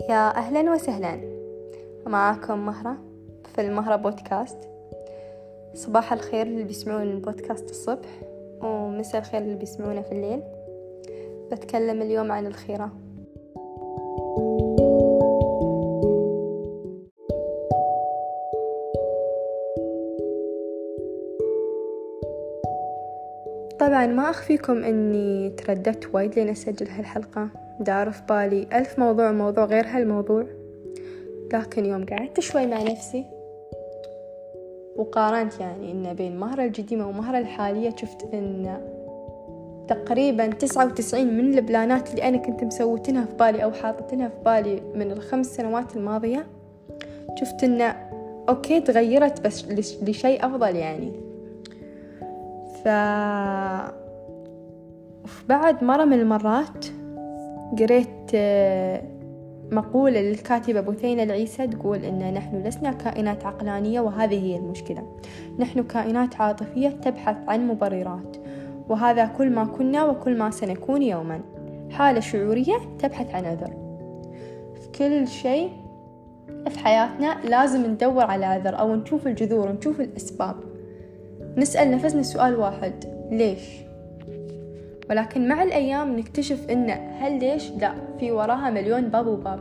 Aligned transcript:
يا 0.00 0.36
أهلا 0.36 0.72
وسهلا. 0.72 1.20
معاكم 2.06 2.66
مهرة 2.66 2.96
في 3.54 3.60
المهرة 3.60 3.96
بودكاست. 3.96 4.58
صباح 5.74 6.12
الخير 6.12 6.46
اللي 6.46 6.64
بيسمعون 6.64 7.02
البودكاست 7.02 7.70
الصبح 7.70 8.08
ومساء 8.62 9.20
الخير 9.20 9.40
اللي 9.40 9.54
بيسمعونه 9.54 10.02
في 10.02 10.12
الليل. 10.12 10.42
بتكلم 11.52 12.02
اليوم 12.02 12.32
عن 12.32 12.46
الخيرة. 12.46 12.90
طبعا 23.80 24.06
ما 24.06 24.30
أخفيكم 24.30 24.84
أني 24.84 25.50
ترددت 25.50 26.14
وايد 26.14 26.34
لين 26.34 26.48
أسجل 26.48 26.88
هالحلقة. 26.88 27.65
دار 27.80 28.10
في 28.10 28.22
بالي 28.28 28.66
ألف 28.72 28.98
موضوع 28.98 29.32
موضوع 29.32 29.64
غير 29.64 29.86
هالموضوع. 29.86 30.44
لكن 31.52 31.84
يوم 31.84 32.06
قعدت 32.06 32.40
شوي 32.40 32.66
مع 32.66 32.82
نفسي 32.82 33.24
وقارنت 34.96 35.60
يعني 35.60 35.92
إن 35.92 36.14
بين 36.14 36.36
مهرة 36.36 36.64
القديمة 36.64 37.08
ومهرة 37.08 37.38
الحالية 37.38 37.90
شفت 37.96 38.34
إن 38.34 38.80
تقريبا 39.88 40.46
تسعة 40.46 40.86
وتسعين 40.86 41.36
من 41.36 41.58
البلانات 41.58 42.10
اللي 42.10 42.28
أنا 42.28 42.36
كنت 42.36 42.64
مسوتنها 42.64 43.24
في 43.24 43.34
بالي 43.34 43.64
أو 43.64 43.72
حاطتنها 43.72 44.28
في 44.28 44.34
بالي 44.44 44.82
من 44.94 45.10
الخمس 45.10 45.46
سنوات 45.46 45.96
الماضية 45.96 46.46
شفت 47.40 47.64
إنه 47.64 47.96
أوكي 48.48 48.80
تغيرت 48.80 49.46
بس 49.46 49.64
لشيء 50.02 50.46
أفضل 50.46 50.76
يعني. 50.76 51.12
ف 52.84 52.88
بعد 55.48 55.84
مرة 55.84 56.04
من 56.04 56.20
المرات 56.20 56.86
قريت 57.78 58.30
آه، 58.34 59.02
مقولة 59.70 60.20
للكاتبة 60.20 60.80
بثينة 60.80 61.22
العيسى 61.22 61.66
تقول 61.66 62.04
إن 62.04 62.34
نحن 62.34 62.62
لسنا 62.62 62.92
كائنات 62.92 63.46
عقلانية 63.46 64.00
وهذه 64.00 64.44
هي 64.44 64.56
المشكلة. 64.56 65.02
نحن 65.58 65.82
كائنات 65.82 66.40
عاطفية 66.40 66.88
تبحث 66.88 67.36
عن 67.48 67.68
مبررات 67.68 68.36
وهذا 68.88 69.26
كل 69.26 69.50
ما 69.50 69.64
كنا 69.64 70.04
وكل 70.04 70.38
ما 70.38 70.50
سنكون 70.50 71.02
يوما. 71.02 71.40
حالة 71.90 72.20
شعورية 72.20 72.76
تبحث 72.98 73.34
عن 73.34 73.44
عذر 73.44 73.70
في 74.74 74.98
كل 74.98 75.28
شيء 75.28 75.70
في 76.68 76.78
حياتنا 76.78 77.36
لازم 77.44 77.86
ندور 77.86 78.24
على 78.24 78.46
عذر 78.46 78.78
أو 78.78 78.94
نشوف 78.94 79.26
الجذور 79.26 79.72
نشوف 79.72 80.00
الأسباب. 80.00 80.56
نسأل 81.56 81.90
نفسنا 81.90 82.22
سؤال 82.22 82.56
واحد 82.56 83.04
ليش؟ 83.30 83.85
ولكن 85.10 85.48
مع 85.48 85.62
الأيام 85.62 86.18
نكتشف 86.18 86.70
إنه 86.70 86.92
هل 86.92 87.38
ليش؟ 87.38 87.70
لا 87.70 87.94
في 88.18 88.32
وراها 88.32 88.70
مليون 88.70 89.08
باب 89.08 89.26
وباب. 89.26 89.60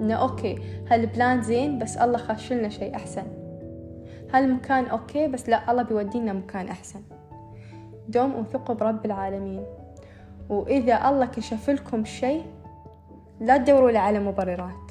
إنه 0.00 0.14
okay 0.14 0.58
هال 0.90 1.07
plan 1.07 1.42
زين 1.42 1.78
بس 1.78 1.96
الله 1.96 2.18
خاش 2.18 2.51
لنا 2.51 2.68
شيء 2.68 2.96
أحسن. 2.96 3.22
هالمكان 4.32 4.86
okay 4.86 5.28
بس 5.28 5.48
لا 5.48 5.70
الله 5.70 5.82
بيودينا 5.82 6.32
مكان 6.32 6.68
أحسن. 6.68 7.00
دوم 8.08 8.34
وثقوا 8.34 8.74
برب 8.74 9.06
العالمين. 9.06 9.64
وإذا 10.48 11.08
الله 11.08 11.26
كشف 11.26 11.70
لكم 11.70 12.04
شيء 12.04 12.44
لا 13.40 13.56
تدوروا 13.56 13.98
على 13.98 14.18
مبررات. 14.18 14.83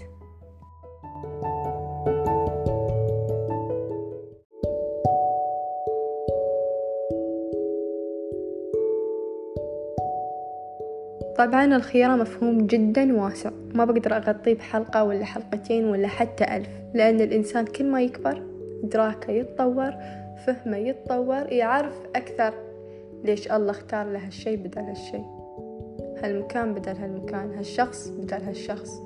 طبعا 11.37 11.75
الخيرة 11.75 12.15
مفهوم 12.15 12.67
جدا 12.67 13.21
واسع. 13.21 13.49
ما 13.73 13.85
بقدر 13.85 14.17
أغطيه 14.17 14.53
بحلقة 14.53 15.03
ولا 15.03 15.25
حلقتين 15.25 15.85
ولا 15.85 16.07
حتى 16.07 16.43
ألف 16.43 16.69
لأن 16.93 17.21
الإنسان 17.21 17.65
كل 17.65 17.85
ما 17.85 18.01
يكبر 18.01 18.43
إدراكه 18.83 19.31
يتطور 19.31 19.93
فهمه 20.45 20.77
يتطور 20.77 21.51
يعرف 21.51 21.93
أكثر 22.15 22.53
ليش 23.23 23.51
الله 23.51 23.71
اختار 23.71 24.05
له 24.05 24.25
هالشي 24.25 24.55
بدل 24.55 24.81
هالشي. 24.81 25.21
هالمكان 26.23 26.73
بدل 26.73 26.95
هالمكان 26.95 27.53
هالشخص 27.53 28.07
بدل 28.07 28.43
هالشخص. 28.43 29.01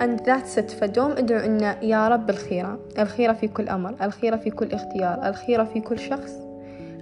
And 0.00 0.20
that's 0.20 0.58
it. 0.58 0.70
فدوم 0.70 1.10
ادعو 1.10 1.38
إن 1.38 1.60
يا 1.82 2.08
رب 2.08 2.30
الخيرة. 2.30 2.78
الخيرة 2.98 3.32
في 3.32 3.48
كل 3.48 3.68
أمر 3.68 3.94
الخيرة 4.02 4.36
في 4.36 4.50
كل 4.50 4.72
اختيار 4.72 5.28
الخيرة 5.28 5.64
في 5.64 5.80
كل 5.80 5.98
شخص 5.98 6.32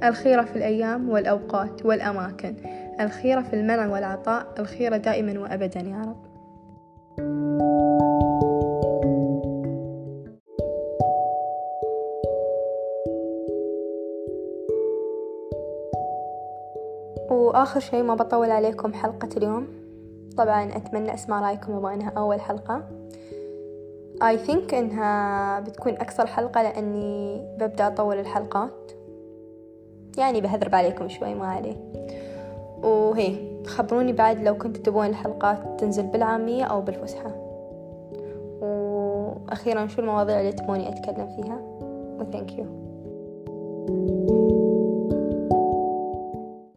الخيرة 0.04 0.42
في 0.42 0.56
الأيام 0.56 1.10
والأوقات 1.10 1.86
والأماكن. 1.86 2.54
الخيرة 3.04 3.40
في 3.40 3.56
المنع 3.56 3.92
والعطاء 3.92 4.46
الخيرة 4.58 4.96
دائما 4.96 5.40
وأبدا 5.40 5.80
يا 5.80 6.02
رب. 6.02 6.32
وآخر 17.30 17.80
شي 17.80 18.02
ما 18.02 18.14
بطول 18.14 18.50
عليكم 18.50 18.92
حلقة 18.94 19.28
اليوم. 19.36 19.66
طبعا 20.36 20.76
أتمنى 20.76 21.14
أسمع 21.14 21.40
رأيكم 21.40 21.78
بما 21.78 21.94
إنها 21.94 22.12
أول 22.16 22.40
حلقة. 22.40 22.82
I 24.22 24.36
think 24.48 24.74
إنها 24.74 25.60
بتكون 25.60 25.92
أكثر 25.92 26.26
حلقة 26.26 26.62
لأني 26.62 27.42
ببدأ 27.58 27.86
أطول 27.86 28.18
الحلقات. 28.18 28.92
يعني 30.18 30.40
بهذرب 30.40 30.74
عليكم 30.74 31.08
شوي 31.08 31.34
ما 31.34 31.46
عليه. 31.46 31.76
وهي 32.82 33.34
خبروني 33.66 34.12
بعد 34.12 34.42
لو 34.42 34.54
كنتوا 34.54 34.82
تبون 34.82 35.06
الحلقات 35.06 35.80
تنزل 35.80 36.06
بالعامية 36.06 36.64
أو 36.64 36.80
بالفصحى 36.80 37.30
وأخيرا 38.60 39.86
شو 39.86 40.00
المواضيع 40.00 40.40
اللي 40.40 40.52
تبوني 40.52 40.88
أتكلم 40.88 41.28
فيها؟ 41.36 41.60
وثانك 42.20 42.58
يو 42.58 42.66